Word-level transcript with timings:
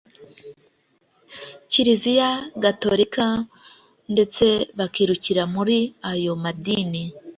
Kiliziya 1.71 2.29
Gatolika 2.63 3.25
ndeste 4.13 4.47
bakirukira 4.77 5.43
muri 5.55 5.77
ayo 6.11 6.33
madini 6.43 7.03